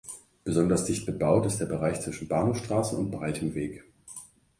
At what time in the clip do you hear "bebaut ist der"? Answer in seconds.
1.05-1.67